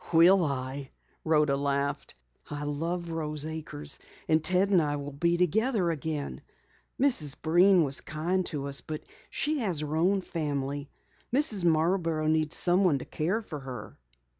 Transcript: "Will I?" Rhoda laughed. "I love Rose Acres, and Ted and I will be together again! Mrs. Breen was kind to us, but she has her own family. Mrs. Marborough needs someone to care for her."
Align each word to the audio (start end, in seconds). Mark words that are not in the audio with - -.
"Will 0.11 0.43
I?" 0.43 0.89
Rhoda 1.23 1.55
laughed. 1.55 2.15
"I 2.49 2.63
love 2.63 3.11
Rose 3.11 3.45
Acres, 3.45 3.99
and 4.27 4.43
Ted 4.43 4.71
and 4.71 4.81
I 4.81 4.95
will 4.95 5.11
be 5.11 5.37
together 5.37 5.91
again! 5.91 6.41
Mrs. 6.99 7.39
Breen 7.39 7.83
was 7.83 8.01
kind 8.01 8.43
to 8.47 8.65
us, 8.65 8.81
but 8.81 9.03
she 9.29 9.59
has 9.59 9.81
her 9.81 9.95
own 9.95 10.21
family. 10.21 10.89
Mrs. 11.31 11.63
Marborough 11.65 12.25
needs 12.25 12.55
someone 12.55 12.97
to 12.97 13.05
care 13.05 13.43
for 13.43 13.59
her." 13.59 13.99